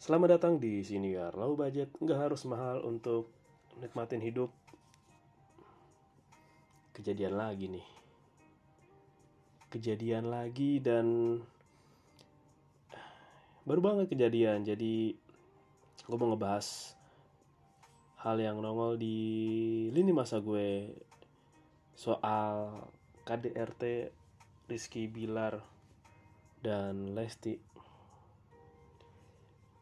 [0.00, 3.28] Selamat datang di Siniar Low Budget Nggak harus mahal untuk
[3.84, 4.48] nikmatin hidup.
[6.96, 7.84] Kejadian lagi nih.
[9.68, 11.36] Kejadian lagi dan
[13.68, 14.64] Baru banget kejadian.
[14.64, 15.12] Jadi
[16.08, 16.96] gue mau ngebahas
[18.24, 19.20] Hal yang nongol di
[19.92, 20.96] lini masa gue
[21.92, 22.88] Soal
[23.28, 24.08] KDRT
[24.64, 25.60] Rizky Bilar
[26.64, 27.69] dan Lesti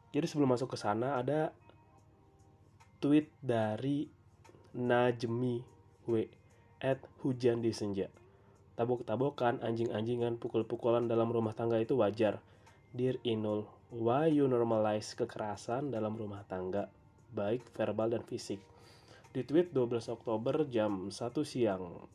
[0.09, 1.53] jadi sebelum masuk ke sana ada
[2.99, 4.09] tweet dari
[4.73, 5.57] Najmi
[6.09, 6.13] W
[6.81, 8.09] at hujan di senja.
[8.79, 12.39] Tabok-tabokan anjing-anjingan pukul-pukulan dalam rumah tangga itu wajar.
[12.95, 16.89] Dear Inul why you normalize kekerasan dalam rumah tangga?
[17.35, 18.61] Baik verbal dan fisik.
[19.35, 21.13] Di tweet 12 Oktober jam 1
[21.45, 22.09] siang.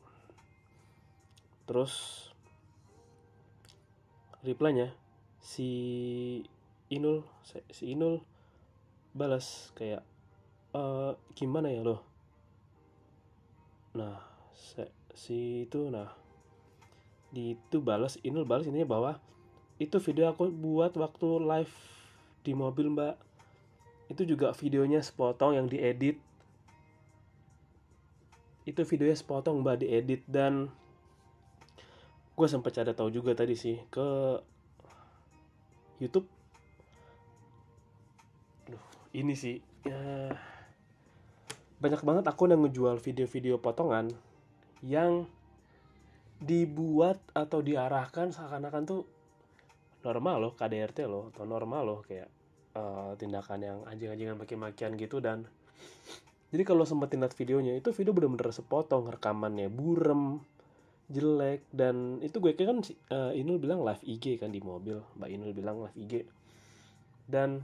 [1.69, 1.93] Terus
[4.41, 4.91] reply-nya
[5.39, 5.69] si
[6.93, 7.25] Inul
[7.73, 8.21] si Inul
[9.13, 10.05] balas kayak
[10.73, 10.83] e,
[11.33, 12.01] gimana ya loh?
[13.97, 14.21] Nah
[15.13, 16.09] si itu nah
[17.33, 19.17] di itu balas Inul balas ini bahwa
[19.81, 21.75] itu video aku buat waktu live
[22.45, 23.17] di mobil mbak.
[24.11, 26.21] Itu juga videonya sepotong yang diedit.
[28.69, 30.21] Itu videonya sepotong mbak diedit.
[30.29, 30.69] Dan
[32.37, 34.37] gue sempat cari tahu juga tadi sih ke
[35.97, 36.42] YouTube
[39.13, 40.33] ini sih ya,
[41.77, 44.09] banyak banget akun yang ngejual video-video potongan
[44.81, 45.29] yang
[46.43, 49.01] dibuat atau diarahkan seakan-akan tuh
[50.03, 52.27] normal loh KDRT loh atau normal loh kayak
[52.75, 55.47] uh, tindakan yang anjing-anjingan maki-makian gitu dan
[56.51, 60.43] jadi kalau sempetin lihat videonya itu video bener-bener sepotong rekamannya burem
[61.07, 65.51] jelek dan itu gue kan uh, Inul bilang live IG kan di mobil Mbak Inul
[65.55, 66.27] bilang live IG
[67.27, 67.63] dan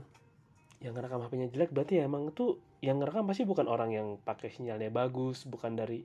[0.80, 4.48] yang ngerekam HP-nya jelek berarti ya emang tuh yang ngerekam pasti bukan orang yang pakai
[4.48, 6.00] sinyalnya bagus bukan dari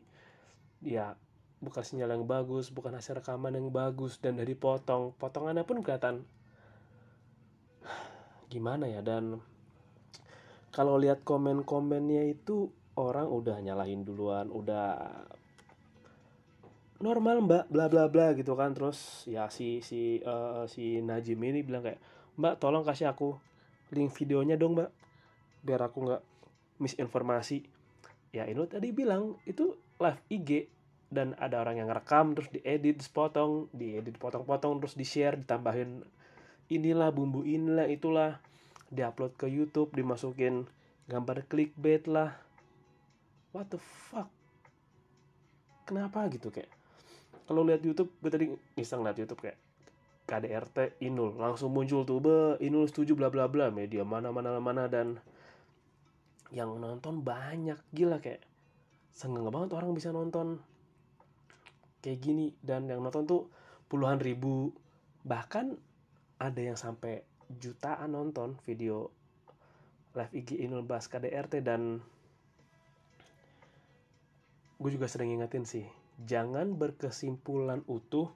[0.83, 1.15] ya
[1.63, 5.15] bukan sinyal yang bagus bukan hasil rekaman yang bagus dan dari potong.
[5.15, 6.27] Potongannya pun kelihatan
[8.51, 9.39] gimana ya dan
[10.75, 12.67] kalau lihat komen-komennya itu
[12.99, 15.07] orang udah nyalahin duluan udah
[16.99, 18.75] normal mbak bla bla bla gitu kan.
[18.75, 22.03] Terus ya si si uh, si Najim ini bilang kayak
[22.35, 23.39] mbak tolong kasih aku
[23.93, 24.89] link videonya dong mbak.
[25.65, 26.23] Biar aku nggak
[26.81, 27.65] misinformasi.
[28.35, 30.67] Ya ini tadi bilang itu live IG
[31.07, 36.03] dan ada orang yang rekam terus diedit sepotong diedit potong-potong terus di share ditambahin
[36.67, 38.41] inilah bumbu inilah itulah.
[38.93, 40.69] Diupload ke YouTube dimasukin
[41.09, 42.37] gambar clickbait lah.
[43.55, 44.29] What the fuck?
[45.85, 46.69] Kenapa gitu kayak?
[47.45, 48.45] Kalau lihat YouTube gue tadi
[48.77, 49.57] iseng lihat YouTube kayak
[50.25, 51.37] KDRT Inul.
[51.37, 53.69] Langsung muncul tuh be Inul setuju bla bla bla.
[53.69, 55.21] Media mana mana mana dan
[56.49, 57.77] yang nonton banyak.
[57.93, 58.41] Gila kayak
[59.13, 60.59] seneng banget orang bisa nonton
[62.01, 62.53] kayak gini.
[62.59, 63.41] Dan yang nonton tuh
[63.87, 64.73] puluhan ribu.
[65.25, 65.77] Bahkan
[66.41, 67.21] ada yang sampai
[67.61, 69.13] jutaan nonton video
[70.15, 72.01] live IG Inul Bas KDRT dan
[74.75, 75.85] gue juga sering ingetin sih
[76.23, 78.31] jangan berkesimpulan utuh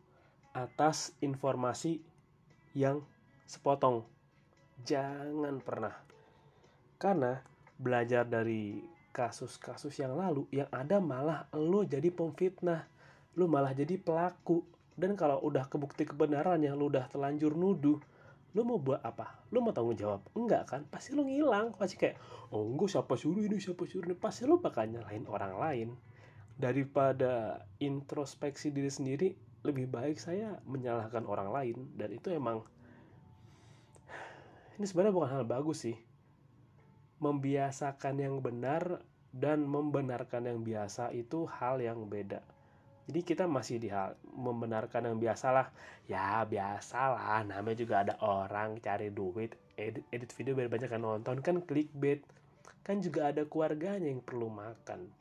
[0.60, 2.04] atas informasi
[2.76, 3.00] yang
[3.48, 4.04] sepotong.
[4.84, 5.96] Jangan pernah.
[7.00, 7.40] Karena
[7.80, 8.84] belajar dari
[9.16, 12.84] kasus-kasus yang lalu yang ada malah lo jadi pemfitnah.
[13.40, 14.64] Lo malah jadi pelaku.
[15.00, 18.04] Dan kalau udah kebukti kebenarannya lo udah telanjur nuduh,
[18.52, 19.48] lo mau buat apa?
[19.48, 20.28] Lo mau tanggung jawab?
[20.36, 20.84] Enggak kan?
[20.92, 21.72] Pasti lo ngilang.
[21.80, 22.20] Pasti kayak,
[22.52, 24.16] oh enggak siapa suruh ini, siapa suruh ini.
[24.20, 25.90] Pasti lo bakal nyalahin orang lain
[26.60, 29.30] daripada introspeksi diri sendiri
[29.64, 32.64] lebih baik saya menyalahkan orang lain dan itu emang
[34.80, 35.98] ini sebenarnya bukan hal bagus sih.
[37.20, 39.04] Membiasakan yang benar
[39.36, 42.40] dan membenarkan yang biasa itu hal yang beda.
[43.12, 45.76] Jadi kita masih di hal membenarkan yang biasalah.
[46.08, 47.44] Ya biasalah.
[47.44, 51.44] Namanya juga ada orang cari duit edit edit video biar banyak yang nonton.
[51.44, 52.24] Kan clickbait.
[52.88, 55.12] Kan juga ada keluarganya yang perlu makan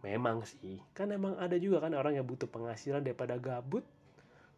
[0.00, 0.80] memang sih.
[0.96, 3.84] Kan emang ada juga kan orang yang butuh penghasilan daripada gabut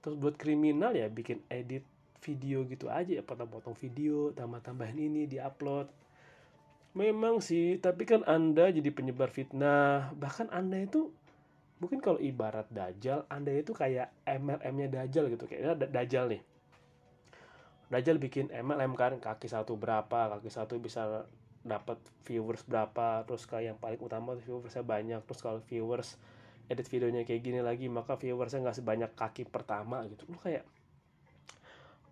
[0.02, 1.86] terus buat kriminal ya bikin edit
[2.22, 5.90] video gitu aja ya potong-potong video tambah-tambahin ini diupload.
[6.92, 10.14] Memang sih tapi kan anda jadi penyebar fitnah.
[10.14, 11.10] Bahkan anda itu
[11.82, 15.50] mungkin kalau ibarat dajjal anda itu kayak MLM-nya dajjal gitu.
[15.50, 16.42] Kayaknya dajjal nih.
[17.90, 21.26] Dajjal bikin MLM kan kaki satu berapa kaki satu bisa
[21.62, 26.18] dapat viewers berapa terus kayak yang paling utama viewersnya banyak terus kalau viewers
[26.66, 30.26] edit videonya kayak gini lagi maka viewersnya nggak sebanyak kaki pertama gitu.
[30.30, 30.66] Lu kayak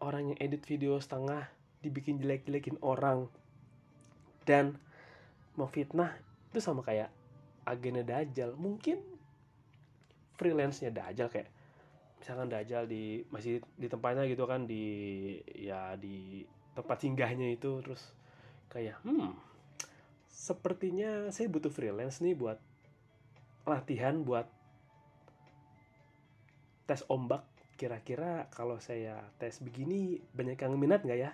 [0.03, 1.51] orang yang edit video setengah
[1.81, 3.27] dibikin jelek-jelekin orang
[4.45, 4.77] dan
[5.57, 6.17] memfitnah
[6.51, 7.11] itu sama kayak
[7.67, 8.55] agennya Dajjal.
[8.55, 8.99] Mungkin
[10.39, 11.49] freelance-nya Dajjal kayak
[12.21, 14.85] misalkan Dajjal di masih di tempatnya gitu kan di
[15.57, 16.45] ya di
[16.77, 18.13] tempat singgahnya itu terus
[18.71, 19.51] kayak hmm
[20.41, 22.57] sepertinya saya butuh freelance nih buat
[23.69, 24.49] latihan buat
[26.89, 27.45] tes ombak.
[27.77, 31.31] Kira-kira kalau saya tes begini banyak yang minat nggak ya?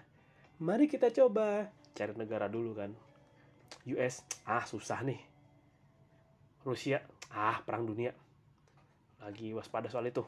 [0.58, 1.70] Mari kita coba.
[1.96, 2.92] Cari negara dulu kan.
[3.88, 5.22] US ah susah nih.
[6.66, 7.00] Rusia
[7.32, 8.12] ah perang dunia.
[9.22, 10.26] Lagi waspada soal itu.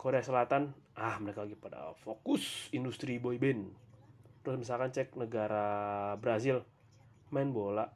[0.00, 3.89] Korea Selatan ah mereka lagi pada fokus industri boyband
[4.40, 5.66] terus misalkan cek negara
[6.16, 6.64] Brazil
[7.30, 7.86] main bola.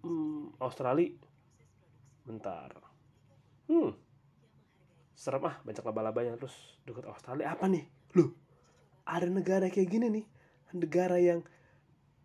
[0.00, 1.12] Hmm, Australia
[2.24, 2.72] bentar.
[3.68, 4.10] Hmm
[5.20, 6.32] serem ah banyak laba-labanya.
[6.40, 7.84] Terus dekat Australia apa nih?
[8.16, 8.32] Loh
[9.04, 10.24] ada negara kayak gini nih.
[10.72, 11.44] Negara yang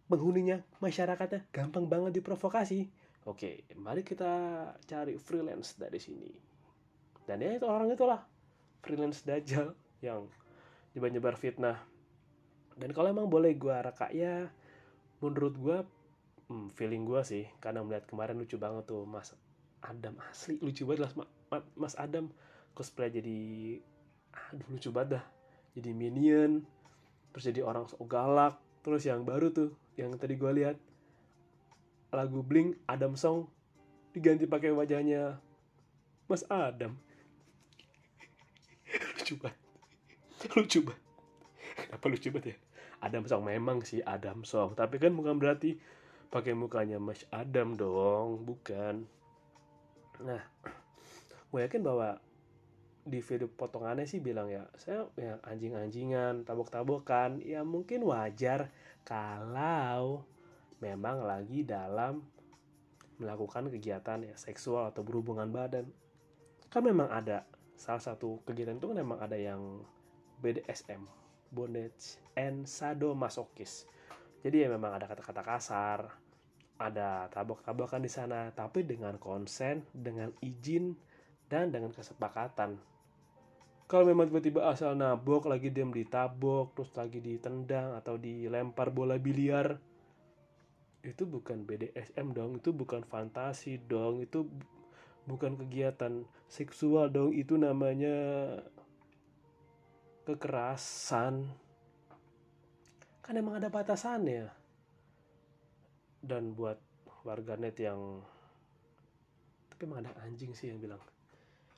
[0.08, 2.88] penghuninya masyarakatnya gampang banget diprovokasi.
[3.28, 4.32] Oke mari kita
[4.88, 6.32] cari freelance dari sini.
[7.28, 8.24] Dan ya itu orang itulah
[8.80, 10.30] freelance dajjal yang
[10.96, 11.84] nyebar-nyebar fitnah
[12.76, 14.52] dan kalau emang boleh gue reka ya
[15.24, 15.78] menurut gue
[16.52, 19.32] hmm, feeling gue sih karena melihat kemarin lucu banget tuh mas
[19.80, 21.12] Adam asli lucu banget lah
[21.78, 22.28] mas Adam.
[22.76, 23.40] Cosplay jadi
[24.52, 25.26] aduh lucu banget dah.
[25.80, 26.68] Jadi minion
[27.32, 30.76] terus jadi orang so galak terus yang baru tuh yang tadi gue lihat
[32.12, 33.48] lagu Blink Adam Song
[34.12, 35.40] diganti pakai wajahnya
[36.28, 37.00] Mas Adam.
[39.16, 39.60] Lucu banget.
[40.52, 41.04] Lucu banget.
[41.76, 42.65] Kenapa lucu banget ya
[43.02, 43.44] Adam Song.
[43.48, 44.78] Memang sih Adam Song.
[44.78, 45.76] Tapi kan bukan berarti
[46.32, 48.44] pakai mukanya Mas Adam dong.
[48.48, 49.04] Bukan.
[50.24, 50.42] Nah
[51.52, 52.20] gue yakin bahwa
[53.06, 57.44] di video potongannya sih bilang ya saya ya anjing-anjingan tabok-tabokan.
[57.44, 58.72] Ya mungkin wajar
[59.06, 60.26] kalau
[60.80, 62.26] memang lagi dalam
[63.16, 65.88] melakukan kegiatan ya seksual atau berhubungan badan.
[66.68, 69.84] Kan memang ada salah satu kegiatan itu kan memang ada yang
[70.40, 71.25] BDSM
[71.56, 73.88] bondage and sadomasokis.
[74.44, 76.00] Jadi ya memang ada kata-kata kasar,
[76.76, 80.94] ada tabok-tabokan di sana, tapi dengan konsen, dengan izin,
[81.48, 82.76] dan dengan kesepakatan.
[83.86, 89.78] Kalau memang tiba-tiba asal nabok, lagi diam ditabok, terus lagi ditendang atau dilempar bola biliar,
[91.06, 94.50] itu bukan BDSM dong, itu bukan fantasi dong, itu
[95.30, 98.18] bukan kegiatan seksual dong, itu namanya
[100.26, 101.46] kekerasan.
[103.22, 104.50] Kan emang ada batasannya.
[106.20, 106.82] Dan buat
[107.22, 108.26] warganet yang
[109.70, 111.02] tapi emang ada anjing sih yang bilang.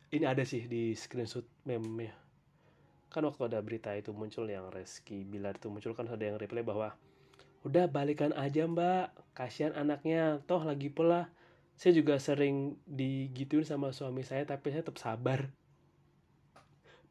[0.07, 2.27] Ini ada sih di screenshot meme
[3.07, 6.61] kan waktu ada berita itu muncul yang Reski Bilar itu muncul kan ada yang reply
[6.61, 6.93] bahwa
[7.63, 9.09] udah balikan aja mbak.
[9.33, 10.43] Kasihan anaknya.
[10.45, 11.31] Toh lagi pula
[11.77, 15.53] saya juga sering digituin sama suami saya tapi saya tetap sabar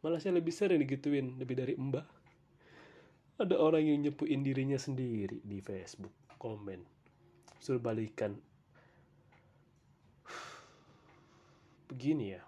[0.05, 2.07] malah saya lebih sering digituin lebih dari mbak
[3.37, 6.97] ada orang yang nyepuin dirinya sendiri di Facebook komen
[7.67, 8.37] suruh balikan.
[11.91, 12.43] Begini ya.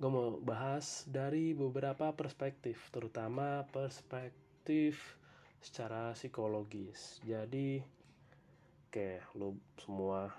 [0.00, 5.20] Gue mau bahas dari beberapa perspektif terutama perspektif
[5.60, 7.20] secara psikologis.
[7.20, 7.84] Jadi
[8.88, 10.32] kayak lo semua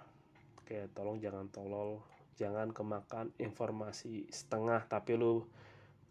[0.65, 2.01] kayak tolong jangan tolol
[2.39, 5.47] jangan kemakan informasi setengah tapi lu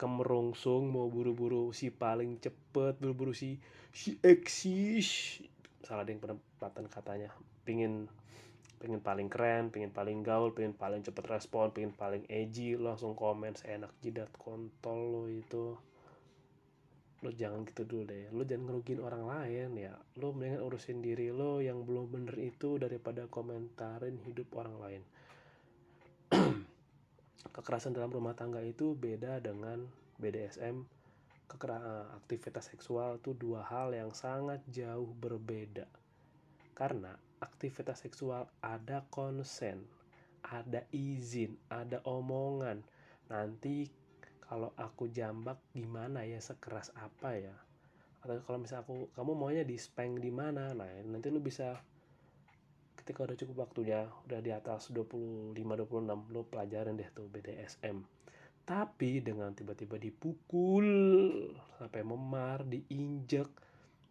[0.01, 3.61] kemerungsung mau buru-buru si paling cepet buru-buru si
[3.93, 5.41] si eksis
[5.85, 7.29] salah yang penempatan katanya
[7.65, 8.09] pingin
[8.81, 13.53] pengen paling keren, pengen paling gaul, pengen paling cepet respon, pengen paling edgy, langsung komen
[13.53, 15.77] seenak jidat kontol lo itu.
[17.21, 19.93] Lo jangan gitu dulu deh, lo jangan ngerugiin orang lain ya.
[20.17, 25.03] Lo mendingan urusin diri lo yang belum bener itu daripada komentarin hidup orang lain.
[27.51, 29.87] Kekerasan dalam rumah tangga itu beda dengan
[30.19, 30.87] BDSM
[31.51, 35.91] kekerasan aktivitas seksual itu dua hal yang sangat jauh berbeda.
[36.79, 37.11] Karena
[37.43, 39.83] aktivitas seksual ada konsen
[40.47, 42.81] ada izin ada omongan.
[43.29, 43.91] Nanti
[44.41, 47.57] kalau aku jambak gimana ya sekeras apa ya?
[48.21, 50.73] Atau kalau misalnya aku kamu maunya di spank di mana?
[50.73, 51.79] Nah nanti lu bisa
[53.11, 58.07] ketika udah cukup waktunya udah di atas 25 26 lo pelajarin deh tuh BDSM
[58.63, 60.87] tapi dengan tiba-tiba dipukul
[61.75, 63.51] sampai memar diinjek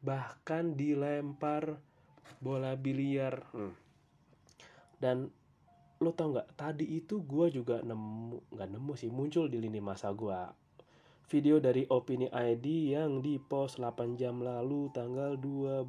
[0.04, 1.80] bahkan dilempar
[2.44, 3.40] bola biliar.
[3.56, 3.72] Hmm.
[5.00, 5.32] dan
[6.04, 10.12] lo tau nggak tadi itu gue juga nemu nggak nemu sih muncul di lini masa
[10.12, 10.44] gue
[11.30, 15.86] video dari Opini ID yang dipost 8 jam lalu tanggal 12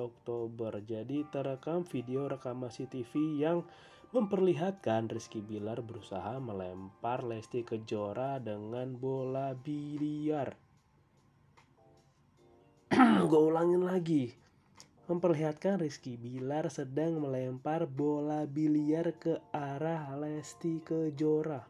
[0.00, 0.80] Oktober.
[0.80, 3.60] Jadi terekam video rekaman CCTV yang
[4.16, 10.56] memperlihatkan Rizky Bilar berusaha melempar Lesti Kejora dengan bola biliar.
[13.30, 14.32] Gue ulangin lagi.
[15.06, 21.69] Memperlihatkan Rizky Bilar sedang melempar bola biliar ke arah Lesti Kejora.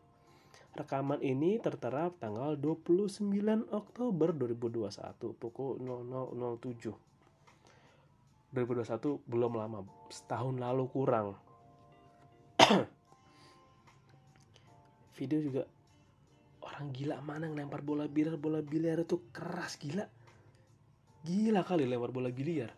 [0.81, 3.29] Rekaman ini tertera tanggal 29
[3.69, 4.89] Oktober 2021
[5.37, 8.57] pukul 00.07.
[8.57, 11.37] 2021 belum lama, setahun lalu kurang.
[15.21, 15.69] Video juga
[16.65, 20.09] orang gila mana yang lempar bola biliar bola biliar itu keras gila
[21.29, 22.73] gila kali lempar bola biliar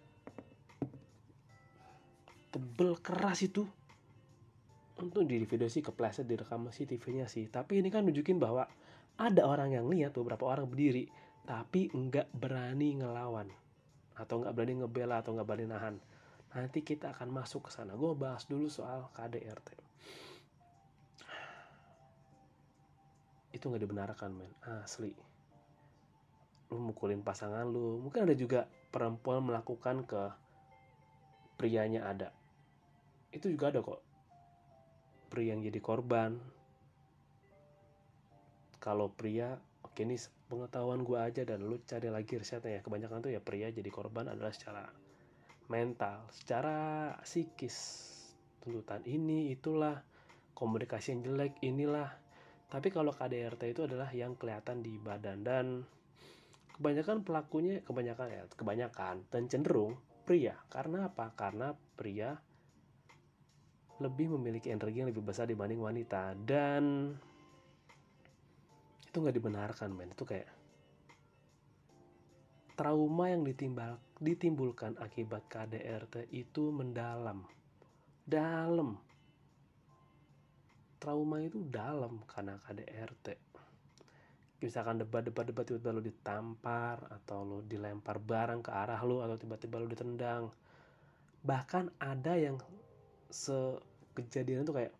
[2.50, 3.62] tebel keras itu
[5.02, 7.50] untuk di video sih kepleset direkam CCTV-nya sih.
[7.50, 8.70] Tapi ini kan nunjukin bahwa
[9.18, 11.10] ada orang yang lihat tuh berapa orang berdiri
[11.42, 13.50] tapi nggak berani ngelawan.
[14.14, 15.96] Atau nggak berani ngebela atau nggak berani nahan.
[16.54, 17.98] Nanti kita akan masuk ke sana.
[17.98, 19.92] Gue bahas dulu soal KDRT
[23.52, 24.52] itu nggak dibenarkan men.
[24.64, 25.12] Asli.
[26.72, 28.00] Lu mukulin pasangan lu.
[28.00, 30.22] Mungkin ada juga perempuan melakukan ke
[31.60, 32.32] prianya ada.
[33.28, 34.11] Itu juga ada kok
[35.32, 36.36] pria yang jadi korban.
[38.76, 40.20] Kalau pria oke ini
[40.52, 42.80] pengetahuan gue aja dan lu cari lagi risetnya ya.
[42.84, 44.84] Kebanyakan tuh ya pria jadi korban adalah secara
[45.72, 48.04] mental secara psikis.
[48.60, 50.04] Tuntutan ini itulah.
[50.52, 52.12] Komunikasi yang jelek inilah.
[52.68, 55.66] Tapi kalau KDRT itu adalah yang kelihatan di badan dan
[56.76, 59.96] kebanyakan pelakunya kebanyakan ya kebanyakan dan cenderung
[60.28, 60.54] pria.
[60.68, 61.32] Karena apa?
[61.34, 62.36] Karena pria
[64.02, 66.34] lebih memiliki energi yang lebih besar dibanding wanita.
[66.34, 67.14] Dan
[69.06, 70.10] itu nggak dibenarkan men.
[70.10, 70.50] Itu kayak
[72.74, 77.46] trauma yang ditimbal, ditimbulkan akibat KDRT itu mendalam.
[78.26, 78.98] Dalam.
[80.98, 83.52] Trauma itu dalam karena KDRT
[84.62, 89.82] misalkan debat-debat debat tiba-tiba lo ditampar atau lo dilempar barang ke arah lo atau tiba-tiba
[89.82, 90.46] lo ditendang.
[91.42, 92.56] Bahkan ada yang
[93.26, 93.74] se
[94.12, 94.92] kejadian tuh kayak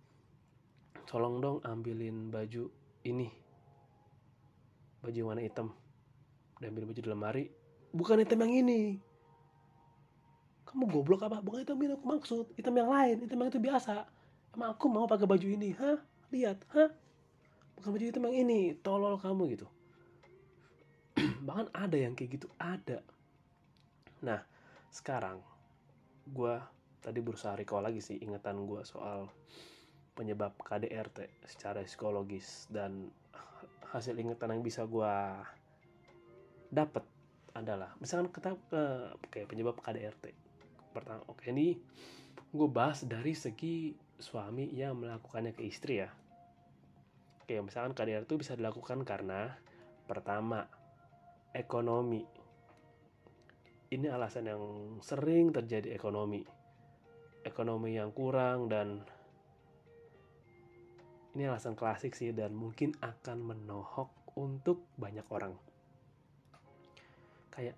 [1.09, 2.69] tolong dong ambilin baju
[3.05, 3.29] ini.
[5.03, 5.75] Baju warna hitam.
[6.63, 7.45] Dan ambil baju di lemari.
[7.93, 8.81] Bukan hitam yang ini.
[10.65, 11.43] Kamu goblok apa?
[11.43, 12.47] Bukan hitam ini aku maksud.
[12.55, 13.21] Hitam yang lain.
[13.21, 14.07] Hitam yang itu biasa.
[14.55, 15.75] Emang aku mau pakai baju ini?
[15.77, 16.01] Hah?
[16.33, 16.65] Lihat.
[16.73, 16.91] Hah?
[17.77, 18.61] Bukan baju hitam yang ini.
[18.81, 19.67] Tolol kamu gitu.
[21.47, 23.03] Bahkan ada yang kayak gitu ada.
[24.23, 24.41] Nah
[24.93, 25.43] sekarang
[26.31, 26.55] gue
[27.03, 29.27] tadi berusaha recall lagi sih ingatan gue soal
[30.15, 33.11] penyebab KDRT secara psikologis dan
[33.91, 35.15] hasil ingatan yang bisa gue
[36.73, 37.05] dapat
[37.53, 40.33] adalah misalkan kita uh, kayak penyebab KDRT
[40.97, 41.77] pertama oke ini
[42.53, 43.93] gue bahas dari segi
[44.23, 46.09] suami yang melakukannya ke istri ya.
[47.43, 49.51] Oke misalkan KDRT itu bisa dilakukan karena
[50.07, 50.69] pertama
[51.51, 52.23] ekonomi.
[53.93, 54.63] Ini alasan yang
[55.05, 56.62] sering terjadi ekonomi
[57.43, 59.03] ekonomi yang kurang dan
[61.33, 65.57] ini alasan klasik sih dan mungkin akan menohok untuk banyak orang.
[67.53, 67.77] Kayak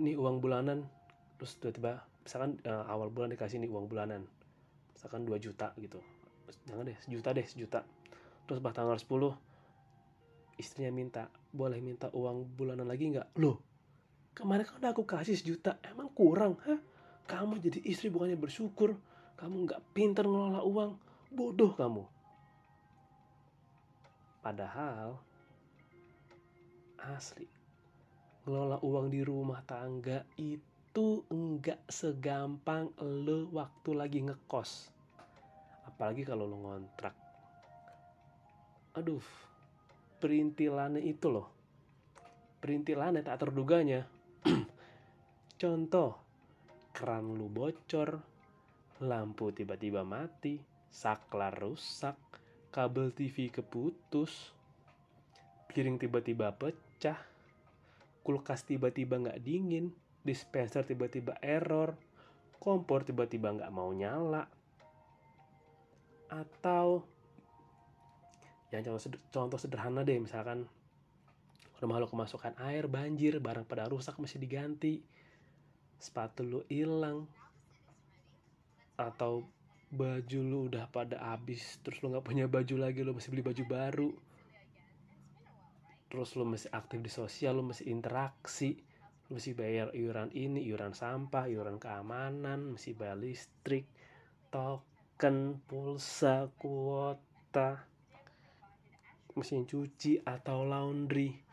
[0.00, 0.84] ini uang bulanan
[1.40, 4.24] terus tiba-tiba misalkan uh, awal bulan dikasih nih uang bulanan
[4.92, 6.00] misalkan 2 juta gitu.
[6.68, 7.80] Jangan deh sejuta deh sejuta.
[8.48, 13.38] Terus pas tanggal 10 istrinya minta boleh minta uang bulanan lagi nggak?
[13.40, 13.68] Loh
[14.38, 16.78] kemarin kan udah aku kasih sejuta emang kurang hah
[17.28, 18.96] kamu jadi istri bukannya bersyukur.
[19.36, 20.96] Kamu nggak pinter ngelola uang.
[21.28, 22.02] Bodoh kamu.
[24.40, 25.20] Padahal
[26.98, 27.44] asli
[28.48, 34.88] ngelola uang di rumah tangga itu enggak segampang lo waktu lagi ngekos.
[35.84, 37.12] Apalagi kalau lo ngontrak.
[38.96, 39.22] Aduh,
[40.16, 41.52] perintilannya itu loh.
[42.64, 44.08] Perintilannya tak terduganya.
[45.60, 46.27] Contoh,
[46.98, 48.18] keran lu bocor,
[49.06, 50.58] lampu tiba-tiba mati,
[50.90, 52.18] saklar rusak,
[52.74, 54.50] kabel TV keputus,
[55.70, 57.22] piring tiba-tiba pecah,
[58.26, 59.94] kulkas tiba-tiba nggak dingin,
[60.26, 61.94] dispenser tiba-tiba error,
[62.58, 64.50] kompor tiba-tiba nggak mau nyala,
[66.26, 67.06] atau
[68.74, 69.00] yang contoh,
[69.30, 70.66] contoh sederhana deh misalkan
[71.78, 75.00] rumah lo kemasukan air banjir barang pada rusak masih diganti
[75.98, 77.26] sepatu lu hilang.
[78.98, 79.46] Atau
[79.88, 83.64] baju lu udah pada habis terus lu nggak punya baju lagi lu masih beli baju
[83.66, 84.10] baru.
[86.08, 88.78] Terus lu mesti aktif di sosial lu mesti interaksi.
[89.28, 93.84] Lu mesti bayar iuran ini iuran sampah iuran keamanan mesti bayar listrik
[94.48, 97.84] token pulsa kuota
[99.36, 101.47] mesin cuci atau laundry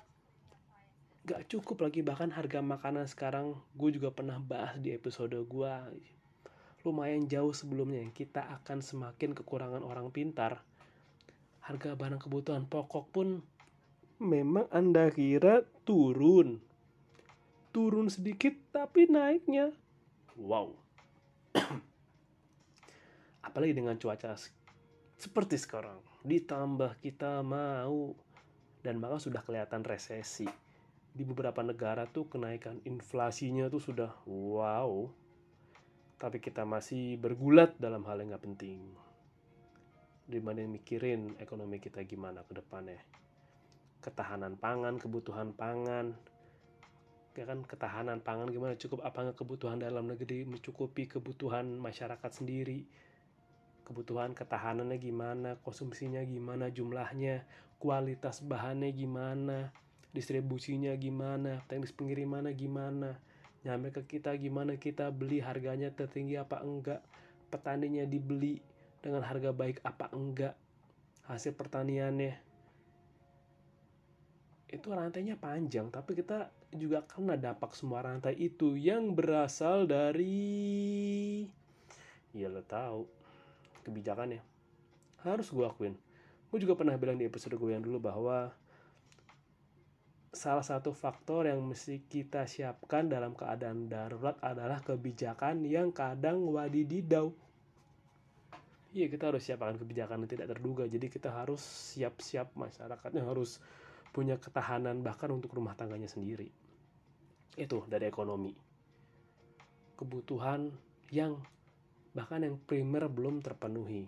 [1.25, 5.73] gak cukup lagi bahkan harga makanan sekarang gue juga pernah bahas di episode gue
[6.85, 10.61] lumayan jauh sebelumnya kita akan semakin kekurangan orang pintar.
[11.65, 13.41] Harga barang kebutuhan pokok pun
[14.21, 16.61] memang anda kira turun.
[17.73, 19.73] Turun sedikit tapi naiknya.
[20.37, 20.77] Wow.
[23.49, 24.37] Apalagi dengan cuaca
[25.17, 25.97] seperti sekarang.
[26.21, 28.13] Ditambah kita mau
[28.85, 30.45] dan maka sudah kelihatan resesi
[31.15, 35.07] di beberapa negara tuh kenaikan inflasinya tuh sudah wow.
[36.19, 38.83] Tapi kita masih bergulat dalam hal yang gak penting.
[40.27, 42.99] Dibanding mikirin ekonomi kita gimana ke depannya.
[44.03, 46.11] Ketahanan pangan kebutuhan pangan.
[47.35, 48.79] Ya kan ketahanan pangan gimana?
[48.79, 50.47] Cukup apa nggak kebutuhan dalam negeri?
[50.47, 52.87] Mencukupi kebutuhan masyarakat sendiri.
[53.83, 55.59] Kebutuhan ketahanannya gimana?
[55.59, 56.71] Konsumsinya gimana?
[56.71, 57.43] Jumlahnya?
[57.75, 59.84] Kualitas bahannya gimana
[60.15, 63.19] distribusinya gimana teknis pengirimannya gimana
[63.67, 67.03] nyampe ke kita gimana kita beli harganya tertinggi apa enggak
[67.51, 68.61] petaninya dibeli
[69.01, 70.53] dengan harga baik apa enggak
[71.25, 72.37] hasil pertaniannya.
[74.69, 81.47] Itu rantainya panjang tapi kita juga kena dampak semua rantai itu yang berasal dari
[82.35, 83.07] ya lo tahu
[83.87, 84.41] kebijakannya
[85.25, 85.97] harus gue akuin.
[86.53, 88.53] Gue juga pernah bilang di episode gue yang dulu bahwa
[90.35, 97.31] salah satu faktor yang mesti kita siapkan dalam keadaan darurat adalah kebijakan yang kadang wadididau.
[98.91, 100.83] Iya kita harus siapkan kebijakan yang tidak terduga.
[100.87, 103.63] Jadi kita harus siap-siap masyarakatnya harus
[104.11, 106.51] punya ketahanan bahkan untuk rumah tangganya sendiri.
[107.55, 108.51] Itu dari ekonomi.
[109.95, 110.71] Kebutuhan
[111.11, 111.39] yang
[112.11, 114.07] bahkan yang primer belum terpenuhi.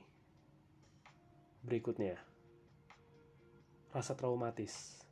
[1.67, 2.15] Berikutnya,
[3.91, 5.06] rasa traumatis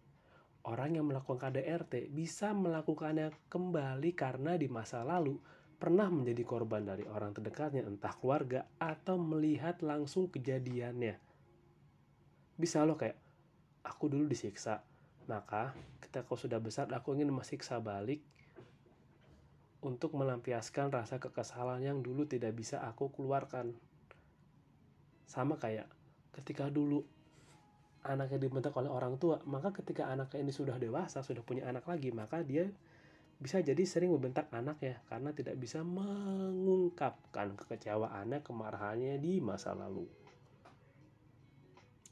[0.65, 5.37] orang yang melakukan KDRT bisa melakukannya kembali karena di masa lalu
[5.77, 11.21] pernah menjadi korban dari orang terdekatnya entah keluarga atau melihat langsung kejadiannya.
[12.55, 13.19] Bisa lo kayak,
[13.85, 14.81] aku dulu disiksa,
[15.29, 18.23] maka ketika kau sudah besar aku ingin mesiksa balik
[19.85, 23.75] untuk melampiaskan rasa kekesalan yang dulu tidak bisa aku keluarkan.
[25.29, 25.85] Sama kayak
[26.33, 27.05] ketika dulu
[28.05, 32.13] anaknya dibentak oleh orang tua, maka ketika anaknya ini sudah dewasa, sudah punya anak lagi,
[32.13, 32.69] maka dia
[33.35, 40.07] bisa jadi sering membentak anaknya karena tidak bisa mengungkapkan kekecewaannya, kemarahannya di masa lalu.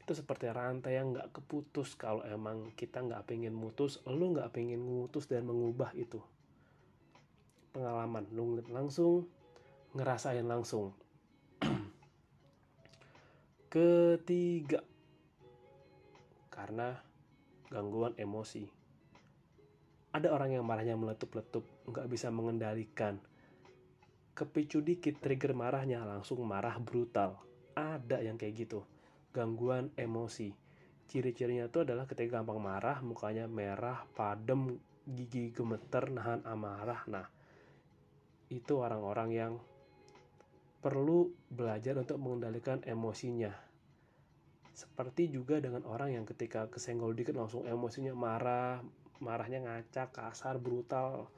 [0.04, 4.84] Itu seperti rantai yang nggak keputus kalau emang kita nggak pengen mutus, lu nggak pengen
[4.84, 6.20] ngutus dan mengubah itu.
[7.72, 9.32] Pengalaman, lu langsung,
[9.96, 10.92] ngerasain langsung.
[13.74, 14.84] Ketiga,
[16.54, 17.02] karena
[17.74, 18.70] gangguan emosi.
[20.14, 23.18] Ada orang yang marahnya meletup-letup, nggak bisa mengendalikan.
[24.38, 27.42] Kepicu dikit trigger marahnya langsung marah brutal.
[27.74, 28.86] Ada yang kayak gitu.
[29.34, 30.54] Gangguan emosi.
[31.10, 34.78] Ciri-cirinya itu adalah ketika gampang marah, mukanya merah, padem,
[35.10, 37.02] gigi gemeter, nahan amarah.
[37.10, 37.26] Nah,
[38.54, 39.54] itu orang-orang yang
[40.86, 43.73] perlu belajar untuk mengendalikan emosinya
[44.74, 48.82] seperti juga dengan orang yang ketika kesenggol dikit langsung emosinya marah,
[49.22, 51.30] marahnya ngacak, kasar, brutal.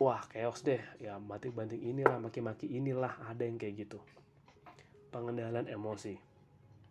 [0.00, 0.80] Wah, chaos deh.
[1.00, 4.00] Ya, mati banting inilah, maki-maki inilah, ada yang kayak gitu.
[5.12, 6.16] Pengendalian emosi.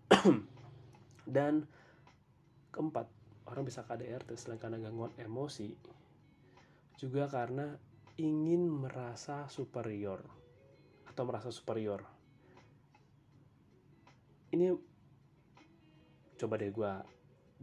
[1.35, 1.65] Dan
[2.69, 3.09] keempat,
[3.49, 5.73] orang bisa KDRT selain karena gangguan emosi,
[7.01, 7.73] juga karena
[8.15, 10.21] ingin merasa superior
[11.09, 12.05] atau merasa superior.
[14.55, 14.94] Ini
[16.35, 16.91] coba deh gue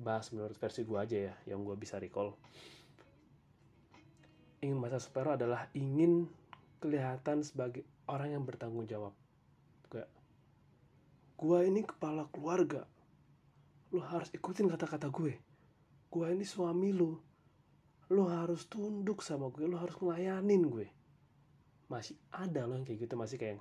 [0.00, 2.32] bahas menurut versi gue aja ya yang gue bisa recall.
[4.62, 6.30] Ingin masa superior adalah ingin
[6.78, 9.12] kelihatan sebagai orang yang bertanggung jawab.
[9.90, 10.10] Kayak
[11.36, 12.86] gue ini kepala keluarga.
[13.92, 15.36] Lo harus ikutin kata-kata gue.
[16.08, 17.20] Gue ini suami lo
[18.12, 19.64] lo harus tunduk sama gue.
[19.66, 20.86] Lo harus ngelayanin gue.
[21.88, 23.14] Masih ada lo yang kayak gitu.
[23.18, 23.60] Masih kayak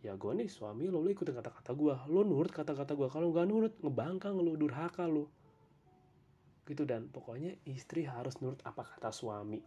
[0.00, 3.44] ya gue nih suami lo, lo ikutin kata-kata gue lo nurut kata-kata gue kalau gak
[3.44, 5.28] nurut ngebangkang lo durhaka lo
[6.64, 9.58] gitu dan pokoknya istri harus nurut apa kata suami.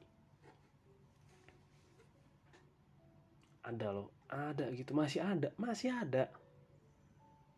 [3.67, 6.31] Ada lo ada gitu masih ada masih ada.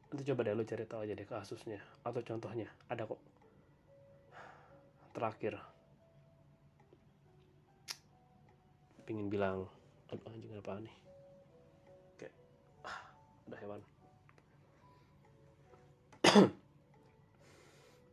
[0.10, 3.22] Nanti coba deh lo cari tahu aja deh kasusnya atau contohnya ada kok.
[5.14, 5.62] Terakhir.
[9.06, 9.70] Pingin bilang
[10.10, 10.96] aduh anjing apa nih
[13.46, 13.82] ah, udah hewan.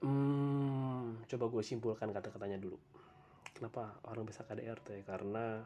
[0.03, 2.75] Hmm, coba gue simpulkan kata-katanya dulu.
[3.55, 5.63] Kenapa orang bisa KDRT karena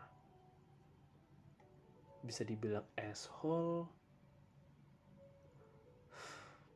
[2.20, 3.88] bisa dibilang asshole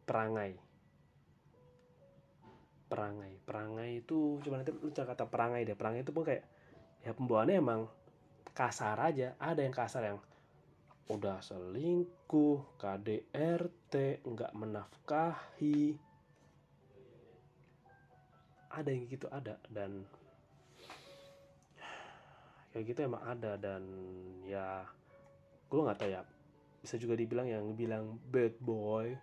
[0.08, 0.56] perangai.
[2.88, 3.32] Perangai.
[3.44, 5.76] Perangai itu coba nanti lu kata perangai deh.
[5.76, 6.48] Perangai itu pun kayak
[7.04, 7.92] ya pembawaannya emang
[8.56, 9.36] kasar aja.
[9.36, 10.18] Ada yang kasar yang
[11.10, 15.98] udah selingkuh KDRT nggak menafkahi.
[18.70, 19.58] Ada yang gitu ada.
[19.66, 20.06] Dan
[22.70, 23.58] kayak gitu emang ada.
[23.58, 23.82] Dan
[24.46, 24.86] ya
[25.66, 26.22] gue nggak tahu ya.
[26.78, 29.18] Bisa juga dibilang yang bilang bad boy.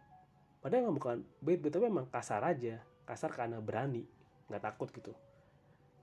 [0.59, 2.83] Padahal emang bukan bad boy tapi emang kasar aja.
[3.07, 4.03] Kasar karena berani.
[4.51, 5.15] Nggak takut gitu.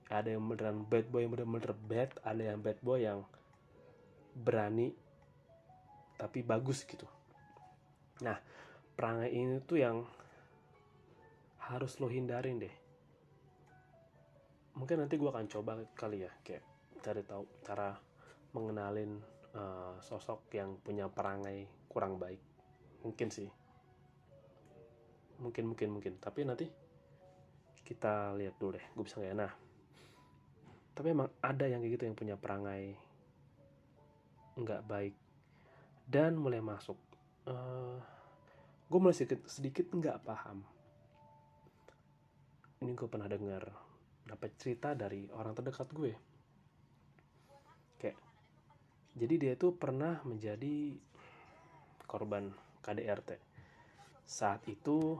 [0.09, 2.09] Ada yang beneran bad boy yang bener-bener bad.
[2.25, 3.21] Ada yang bad boy yang
[4.33, 5.04] berani
[6.15, 7.07] tapi bagus gitu.
[8.23, 8.39] Nah
[8.95, 9.97] perangai ini tuh yang
[11.67, 12.75] harus lo hindarin deh.
[14.75, 16.63] Mungkin nanti gue akan coba kali ya kayak
[16.99, 17.95] cari tahu cara
[18.55, 19.19] mengenalin
[19.55, 22.39] uh, sosok yang punya perangai kurang baik.
[23.03, 23.49] Mungkin sih.
[25.39, 26.13] Mungkin mungkin mungkin.
[26.19, 26.67] Tapi nanti
[27.85, 29.37] kita lihat dulu deh gue bisa nggak ya?
[29.37, 29.51] Nah
[30.95, 32.95] tapi emang ada yang kayak gitu yang punya perangai
[34.55, 35.15] nggak baik
[36.05, 36.97] dan mulai masuk.
[37.45, 37.97] Uh,
[38.85, 40.61] gue mulai sedikit sedikit nggak paham.
[42.81, 43.65] Ini gue pernah dengar
[44.25, 46.13] dapat cerita dari orang terdekat gue.
[47.97, 48.17] Kayak
[49.17, 50.93] jadi dia itu pernah menjadi
[52.05, 52.53] korban
[52.85, 53.41] KDRT
[54.25, 55.17] saat itu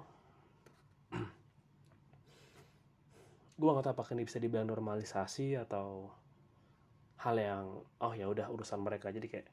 [3.62, 6.10] gue nggak tahu apakah ini bisa dibilang normalisasi atau
[7.22, 7.66] hal yang
[8.02, 9.10] oh ya udah urusan mereka.
[9.14, 9.48] Jadi kayak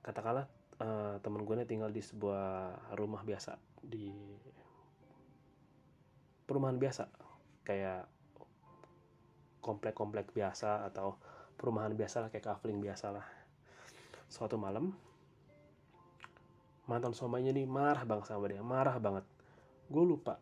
[0.00, 0.48] katakanlah
[0.80, 4.12] uh, temen gue ini tinggal di sebuah rumah biasa di
[6.48, 7.04] perumahan biasa.
[7.62, 8.08] Kayak
[9.60, 11.20] komplek-komplek biasa atau
[11.60, 13.26] perumahan biasa lah kayak kafling biasa lah
[14.32, 14.96] suatu malam
[16.88, 19.22] mantan suaminya nih marah banget sama dia marah banget.
[19.86, 20.40] Gue lupa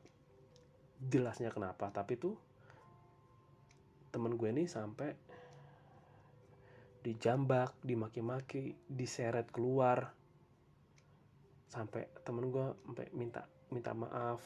[1.03, 2.39] jelasnya kenapa tapi tuh
[4.15, 5.13] temen gue nih sampai
[7.09, 10.13] dijambak dimaki-maki diseret keluar.
[11.73, 14.45] Sampai temen gue sampai minta minta maaf.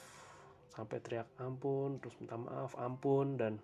[0.71, 3.59] Sampai teriak ampun terus minta maaf ampun dan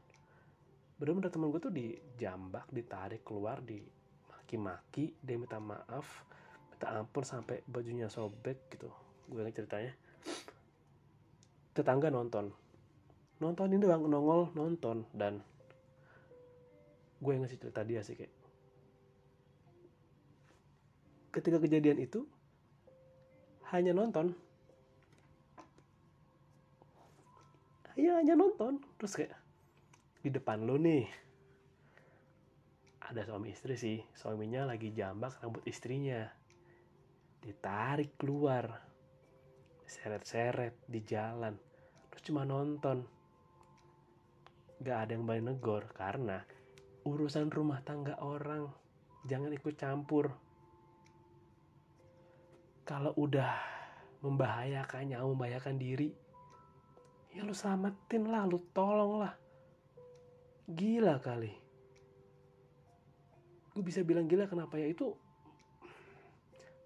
[0.99, 3.79] bener-bener temen gue tuh dijambak ditarik keluar di
[4.27, 6.27] maki-maki dia minta maaf
[6.75, 8.91] minta ampun sampai bajunya sobek gitu.
[9.31, 9.95] Gue ingat ceritanya.
[11.71, 12.51] Tetangga nonton.
[13.39, 15.39] Nonton ini doang nongol nonton dan
[17.19, 18.38] gue yang ngasih cerita dia sih kayak
[21.33, 22.25] ketika kejadian itu
[23.69, 24.33] hanya nonton.
[27.99, 28.81] Ya hanya nonton.
[28.97, 29.35] Terus kayak
[30.23, 31.05] di depan lo nih
[33.09, 33.99] ada suami istri sih.
[34.15, 36.29] Suaminya lagi jambak rambut istrinya.
[37.43, 38.69] Ditarik keluar.
[39.89, 41.57] Seret-seret di jalan.
[42.13, 43.05] Terus cuma nonton.
[44.79, 46.45] Gak ada yang balik negor karena
[47.03, 48.71] urusan rumah tangga orang.
[49.27, 50.48] Jangan ikut campur
[52.89, 53.53] kalau udah
[54.25, 56.09] membahayakan nyawa membahayakan diri
[57.37, 59.37] ya lu selamatin lah lu tolong lah.
[60.69, 61.53] Gila kali.
[63.77, 64.89] Gue bisa bilang gila kenapa ya?
[64.89, 65.21] Itu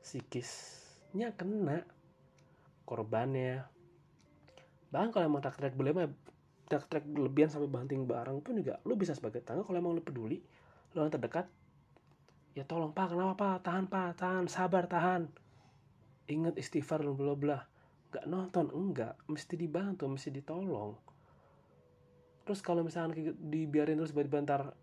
[0.03, 1.87] psikisnya kena
[2.83, 3.63] korbannya.
[4.91, 6.11] Bahkan kalau emang tak track boleh mah
[6.67, 10.01] tak track berlebihan sampai banting barang pun juga lu bisa sebagai tangga kalau emang lu
[10.01, 10.41] peduli
[10.97, 11.45] lu yang terdekat
[12.57, 15.29] ya tolong pak kenapa pak tahan pak tahan sabar tahan
[16.31, 17.59] ingat istighfar bla bla
[18.13, 20.93] nggak nonton enggak mesti dibantu mesti ditolong.
[22.45, 24.77] Terus kalau misalnya dibiarin terus bentar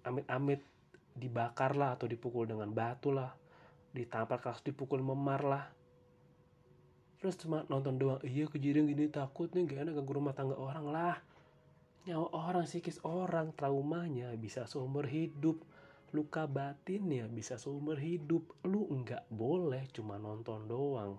[0.00, 0.64] amit-amit
[1.12, 3.36] dibakar lah atau dipukul dengan batu lah.
[3.92, 5.64] Ditampar keras dipukul memar lah.
[7.20, 10.88] Terus cuma nonton doang iya kejadian gini takut nih gak enak ganggu rumah tangga orang
[10.88, 11.20] lah.
[12.08, 15.60] Nyawa orang psikis orang traumanya bisa seumur hidup
[16.10, 18.42] luka batinnya bisa seumur hidup.
[18.66, 21.18] Lu nggak boleh cuma nonton doang.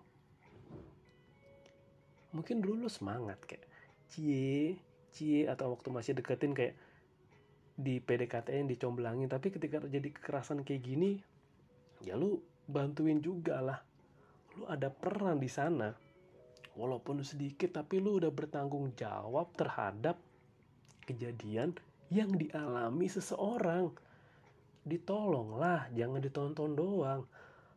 [2.31, 3.67] Mungkin dulu lu semangat kayak
[4.11, 4.79] cie
[5.11, 6.75] cie atau waktu masih deketin kayak
[7.75, 9.27] di PDKT yang dicomblangin.
[9.27, 11.19] Tapi ketika terjadi kekerasan kayak gini
[12.03, 13.79] ya lu bantuin juga lah.
[14.59, 15.91] Lu ada peran di sana.
[16.71, 20.15] Walaupun sedikit tapi lu udah bertanggung jawab terhadap
[21.03, 21.75] kejadian
[22.07, 23.91] yang dialami seseorang
[24.81, 27.25] ditolonglah jangan ditonton doang.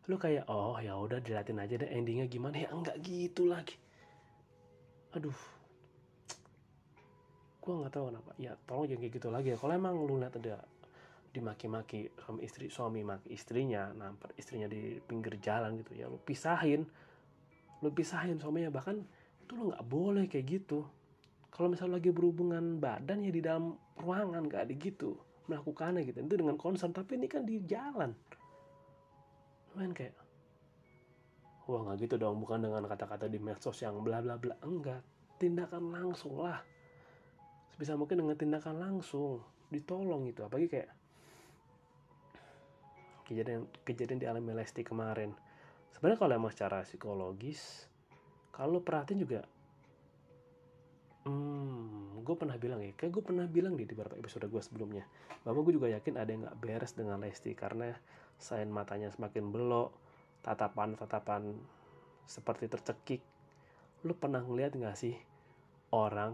[0.08, 2.56] Lu kayak oh ya udah diliatin aja deh endingnya gimana.
[2.60, 3.76] Ya enggak gitu lagi.
[5.16, 5.36] Aduh.
[7.60, 8.30] Gua nggak tahu kenapa.
[8.36, 9.56] Ya tolong jangan kayak gitu lagi ya.
[9.56, 10.60] Kalau emang lu lihat ada
[11.34, 16.84] dimaki-maki suami istri suami maki istrinya nampar istrinya di pinggir jalan gitu ya lu pisahin.
[17.80, 18.72] Lu pisahin suaminya.
[18.72, 18.96] Bahkan
[19.44, 20.84] itu lu nggak boleh kayak gitu.
[21.52, 25.14] Kalau misalnya lagi berhubungan badan ya di dalam ruangan gak ada gitu
[25.50, 26.18] melakukannya gitu.
[26.24, 28.12] Itu dengan concern tapi ini kan di jalan.
[29.74, 30.14] Main kayak
[31.64, 34.56] wah nggak gitu dong bukan dengan kata-kata di medsos yang bla bla bla.
[34.64, 35.02] Enggak
[35.38, 36.62] tindakan langsung lah.
[37.74, 40.90] Sebisa mungkin dengan tindakan langsung ditolong itu apalagi kayak
[43.26, 45.34] kejadian kejadian di alam Lesti kemarin.
[45.90, 47.90] Sebenarnya kalau emang secara psikologis
[48.54, 49.42] kalau perhatiin juga
[51.24, 55.04] hmm gue pernah bilang ya kayak gue pernah bilang di beberapa episode gue sebelumnya.
[55.44, 57.92] Bahwa gue juga yakin ada yang nggak beres dengan Lesti karena
[58.40, 59.92] selain matanya semakin belok
[60.40, 61.52] tatapan-tatapan
[62.24, 63.20] seperti tercekik.
[64.08, 65.14] Lu pernah ngeliat nggak sih
[65.92, 66.32] orang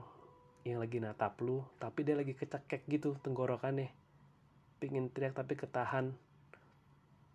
[0.62, 3.90] yang lagi natap lu tapi dia lagi kecekek gitu tenggorokannya?
[4.78, 6.14] Pingin teriak tapi ketahan.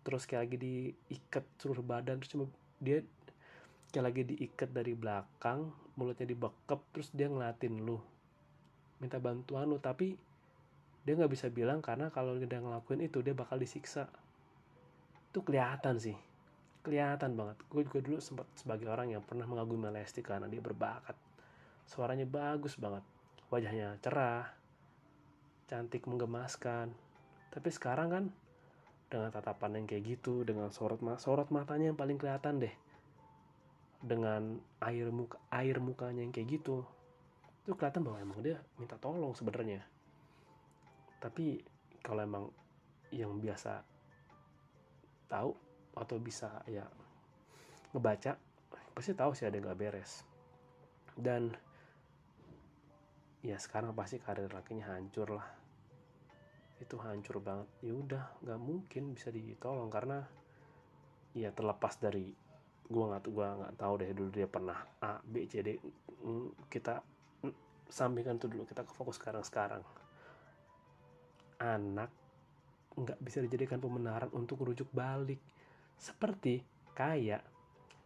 [0.00, 2.48] Terus kayak lagi diikat seluruh badan terus cuma
[2.80, 3.04] dia
[3.90, 7.98] kayak lagi diikat dari belakang mulutnya dibekep terus dia ngelatin lu
[9.00, 9.78] minta bantuan lu.
[9.80, 10.16] Tapi
[11.06, 14.08] dia nggak bisa bilang karena kalau dia ngelakuin itu dia bakal disiksa.
[15.30, 16.16] Itu kelihatan sih.
[16.82, 17.56] Kelihatan banget.
[17.66, 21.14] Gue juga dulu sempat sebagai orang yang pernah mengagumi Lesti karena dia berbakat.
[21.86, 23.02] Suaranya bagus banget.
[23.50, 24.46] Wajahnya cerah
[25.66, 26.94] cantik menggemaskan.
[27.50, 28.24] Tapi sekarang kan
[29.06, 32.74] dengan tatapan yang kayak gitu dengan sorot sorot matanya yang paling kelihatan deh
[34.06, 36.86] dengan air muka air mukanya yang kayak gitu
[37.66, 39.82] itu kelihatan bahwa emang dia minta tolong sebenarnya.
[41.18, 41.58] Tapi
[41.98, 42.46] kalau emang
[43.10, 43.82] yang biasa
[45.26, 45.50] tahu
[45.98, 46.86] atau bisa ya
[47.90, 48.38] ngebaca
[48.94, 50.22] pasti tahu sih ada nggak beres.
[51.18, 51.50] Dan
[53.42, 55.50] ya sekarang pasti karir lakinya hancur lah.
[56.78, 57.66] Itu hancur banget.
[57.82, 60.22] Ya udah nggak mungkin bisa ditolong karena
[61.34, 62.45] ya terlepas dari
[62.86, 65.78] gua nggak gua nggak tahu deh dulu dia pernah A B C D.
[66.22, 67.02] Mm, kita
[67.86, 69.82] sampingkan tuh dulu kita ke fokus sekarang sekarang.
[71.62, 72.10] Anak
[72.96, 75.38] nggak bisa dijadikan pembenaran untuk rujuk balik.
[75.96, 76.64] Seperti
[76.96, 77.44] kayak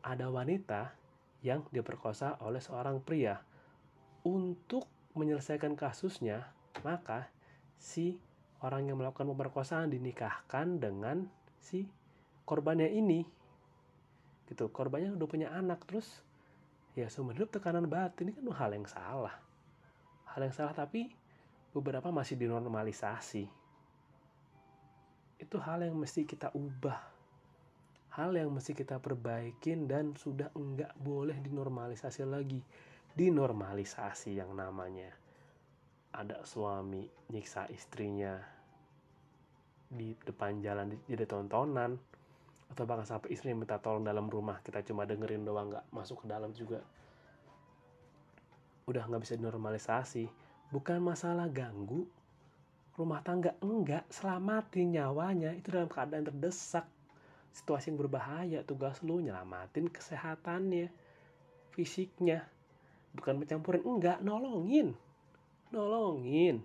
[0.01, 0.93] ada wanita
[1.41, 3.41] yang diperkosa oleh seorang pria.
[4.21, 4.85] Untuk
[5.17, 6.53] menyelesaikan kasusnya
[6.87, 7.33] maka
[7.81, 8.21] si
[8.61, 11.25] orang yang melakukan pemerkosaan dinikahkan dengan
[11.59, 11.89] si
[12.45, 13.25] korbannya ini
[14.51, 14.69] gitu.
[14.69, 16.27] Korbannya udah punya anak terus
[16.99, 19.35] ya hidup tekanan batin ini kan hal yang salah.
[20.35, 21.09] Hal yang salah tapi
[21.71, 23.47] beberapa masih dinormalisasi.
[25.41, 26.99] Itu hal yang mesti kita ubah.
[28.11, 32.59] Hal yang mesti kita perbaikin dan sudah enggak boleh dinormalisasi lagi.
[33.15, 35.15] Dinormalisasi yang namanya
[36.11, 38.35] ada suami nyiksa istrinya
[39.91, 41.99] di depan jalan jadi tontonan
[42.71, 46.27] atau bahkan sampai istri minta tolong dalam rumah kita cuma dengerin doang nggak masuk ke
[46.31, 46.79] dalam juga.
[48.87, 50.31] Udah nggak bisa dinormalisasi.
[50.71, 52.07] Bukan masalah ganggu
[52.95, 56.87] rumah tangga enggak selamatin nyawanya itu dalam keadaan terdesak.
[57.51, 60.93] Situasi yang berbahaya tugas lu nyelamatin kesehatannya
[61.75, 62.47] fisiknya.
[63.17, 64.95] Bukan mencampurin enggak nolongin.
[65.75, 66.63] Nolongin.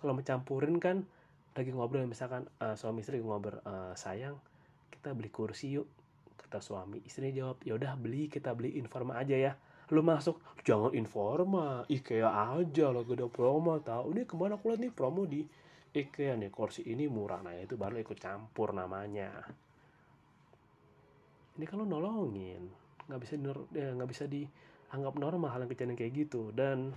[0.00, 1.04] Kalau mencampurin kan
[1.52, 4.40] lagi ngobrol misalkan uh, suami istri ngobrol uh, sayang
[5.02, 5.90] kita beli kursi yuk
[6.38, 9.58] kata suami istri jawab ya udah beli kita beli informa aja ya.
[9.90, 14.94] Lu masuk jangan informa IKEA aja lo gede promo tahu ini ke mana aku nih
[14.94, 15.42] promo di
[15.90, 17.42] IKEA nih kursi ini murah.
[17.42, 19.42] Nah itu baru ikut campur namanya.
[21.58, 22.70] Ini kalau nolongin
[23.10, 23.34] nggak bisa
[23.74, 26.54] ya, nggak bisa dianggap normal hal yang kejadian kayak gitu.
[26.54, 26.94] Dan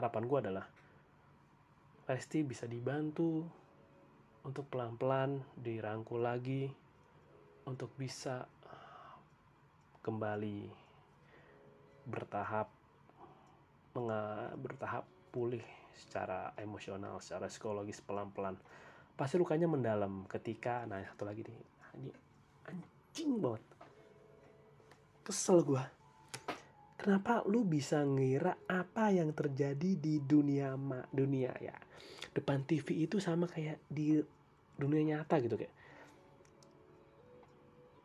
[0.00, 0.66] harapan gue adalah
[2.08, 3.63] Lesti bisa dibantu
[4.44, 6.68] untuk pelan-pelan dirangkul lagi
[7.64, 8.44] untuk bisa
[10.04, 10.68] kembali
[12.04, 12.68] bertahap
[14.58, 18.58] bertahap pulih secara emosional, secara psikologis pelan-pelan.
[19.14, 21.58] Pasti lukanya mendalam ketika nah satu lagi nih,
[21.96, 22.10] ini
[22.68, 23.64] anjing banget.
[25.24, 26.04] Kesel gue
[27.04, 31.76] kenapa lu bisa ngira apa yang terjadi di dunia ma dunia ya
[32.34, 34.18] depan TV itu sama kayak di
[34.74, 35.72] dunia nyata gitu kayak.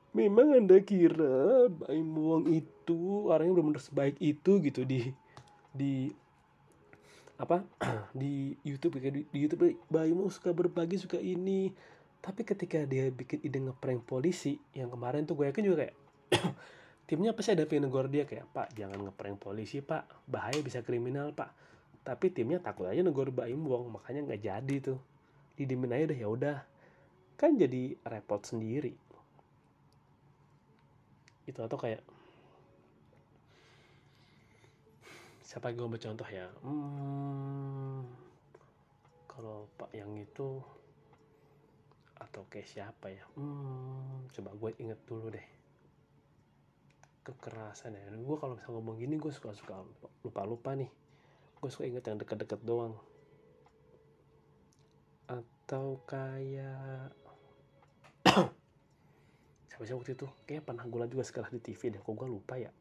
[0.09, 5.13] Memang anda kira Baim Wong itu orangnya belum benar sebaik itu gitu di
[5.69, 6.09] di
[7.37, 7.61] apa
[8.19, 11.73] di YouTube kayak di, di YouTube Bayimu suka berbagi suka ini.
[12.19, 15.95] Tapi ketika dia bikin ide ngeprank polisi yang kemarin tuh gue yakin juga kayak
[17.07, 20.09] timnya pasti ada pengen dia kayak pak jangan ngeprank polisi pak.
[20.27, 21.68] Bahaya bisa kriminal pak
[22.10, 24.98] tapi timnya takut aja negor Baim Wong makanya nggak jadi tuh.
[25.54, 26.58] Didimin aja udah ya udah.
[27.38, 28.98] Kan jadi repot sendiri.
[31.45, 32.02] Itu atau kayak
[35.45, 36.50] siapa gue ambil contoh ya?
[36.65, 38.10] Hmm,
[39.30, 40.65] kalau pak yang itu
[42.17, 43.22] atau kayak siapa ya?
[43.38, 45.48] Hmm, coba gue inget dulu deh.
[47.22, 48.10] Kekerasan ya.
[48.17, 49.86] Gue kalau misalnya ngomong gini gue suka suka
[50.26, 50.89] lupa lupa nih
[51.60, 52.95] gue suka inget yang deket-deket doang.
[55.28, 57.12] Atau kayak
[59.69, 60.28] siapa sih waktu itu?
[60.48, 62.72] Kayak pernah gue juga sekarang di TV deh kok gue lupa ya?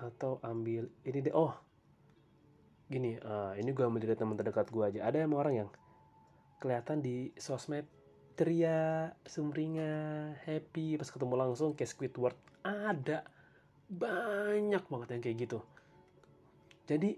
[0.00, 1.52] Atau ambil ini deh oh
[2.92, 5.00] gini uh, ini gue ambil dari teman terdekat gue aja.
[5.04, 5.68] Ada emang orang yang
[6.56, 7.84] kelihatan di sosmed
[8.32, 12.38] ceria sumringah happy pas ketemu langsung kayak Squidward.
[12.64, 13.28] Ada.
[13.92, 15.60] Banyak banget yang kayak gitu
[16.86, 17.16] jadi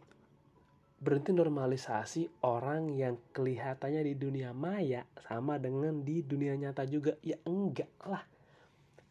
[1.00, 7.36] berhenti normalisasi orang yang kelihatannya di dunia maya sama dengan di dunia nyata juga ya
[7.44, 8.24] enggak lah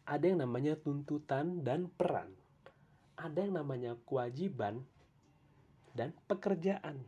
[0.04, 2.32] ada yang namanya tuntutan dan peran
[3.14, 4.82] ada yang namanya kewajiban
[5.94, 6.98] dan pekerjaan.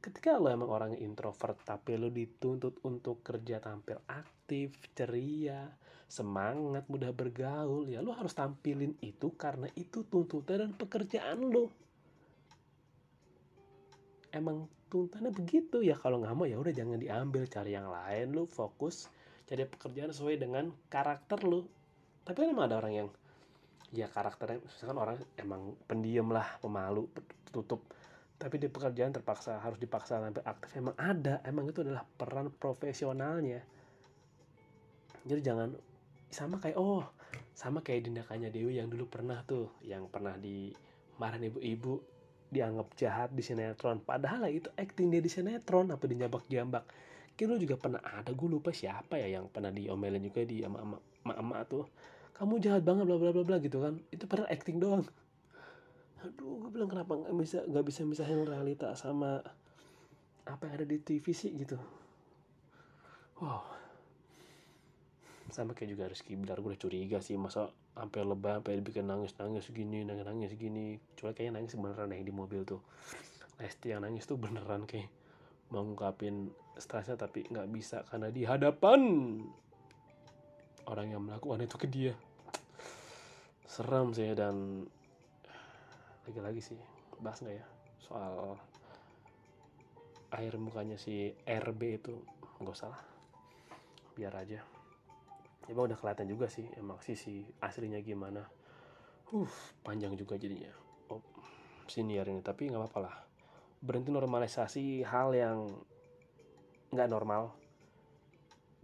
[0.00, 5.68] Ketika lo emang orang introvert tapi lo dituntut untuk kerja tampil aktif, ceria,
[6.08, 11.68] semangat, mudah bergaul, ya lo harus tampilin itu karena itu tuntutan dan pekerjaan lo.
[14.30, 15.82] Emang tuntutannya begitu.
[15.82, 17.46] Ya kalau nggak mau ya udah jangan diambil.
[17.46, 18.34] Cari yang lain.
[18.34, 19.10] Lo fokus
[19.46, 21.66] cari pekerjaan sesuai dengan karakter lo.
[22.22, 23.08] Tapi kan emang ada orang yang
[23.90, 27.10] ya karakternya misalkan orang emang pendiam lah pemalu
[27.50, 27.82] tutup
[28.40, 30.72] tapi di pekerjaan terpaksa harus dipaksa sampai aktif.
[30.80, 31.44] Emang ada.
[31.44, 33.60] Emang itu adalah peran profesionalnya.
[35.28, 35.76] Jadi jangan
[36.32, 37.04] sama kayak oh
[37.52, 39.68] sama kayak tindakannya Dewi yang dulu pernah tuh.
[39.84, 40.72] Yang pernah di
[41.20, 42.00] dimarahin ibu-ibu
[42.50, 44.02] dianggap jahat di sinetron.
[44.02, 46.84] Padahal lah itu acting dia di sinetron apa di jambak jambak
[47.38, 51.34] kira juga pernah ada gue lupa siapa ya yang pernah diomelin juga di ama ama
[51.40, 51.88] ama tuh.
[52.36, 53.96] Kamu jahat banget bla bla bla bla gitu kan.
[54.12, 55.08] Itu padahal acting doang.
[56.20, 59.40] Aduh gue bilang kenapa nggak bisa nggak bisa misahin realita sama
[60.44, 61.80] apa yang ada di TV sih gitu.
[63.40, 63.79] Wow
[65.52, 69.70] sama kayak juga Rizky Bilar gue curiga sih masa sampai lebah sampai bikin nangis nangis
[69.70, 70.98] gini nangis nangis gini.
[71.14, 72.82] Cuma kayaknya nangis beneran yang di mobil tuh.
[73.60, 75.06] Lesti yang nangis tuh beneran kayak
[75.70, 79.00] mau ngungkapin stresnya tapi nggak bisa karena di hadapan
[80.90, 82.14] orang yang melakukan itu ke dia.
[83.70, 84.82] Seram sih dan
[86.26, 86.80] lagi-lagi sih
[87.22, 87.66] bahas nggak ya
[88.02, 88.58] soal
[90.34, 92.18] air mukanya si RB itu?
[92.58, 93.02] Nggak usah lah.
[94.18, 94.79] Biar aja
[95.70, 98.42] emang udah kelihatan juga sih emang sisi aslinya gimana.
[99.30, 99.46] Uh
[99.86, 100.74] panjang juga jadinya.
[101.14, 101.22] Oh
[101.86, 103.16] senior ini tapi nggak apa-apa lah.
[103.78, 105.78] Berhenti normalisasi hal yang
[106.90, 107.54] nggak normal.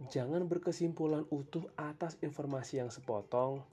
[0.07, 3.67] Jangan berkesimpulan utuh atas informasi yang sepotong.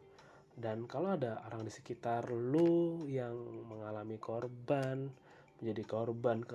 [0.55, 3.35] Dan kalau ada orang di sekitar lu yang
[3.67, 5.11] mengalami korban
[5.59, 6.47] menjadi korban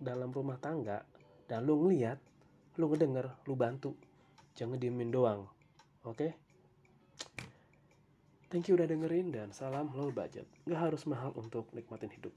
[0.00, 1.04] dalam rumah tangga
[1.44, 2.16] dan lu ngeliat
[2.80, 3.92] lu ngedenger lu bantu.
[4.56, 5.53] Jangan diemin doang
[6.04, 6.30] oke okay?
[8.52, 12.32] thank you udah dengerin dan salam low budget gak harus mahal untuk nikmatin hidup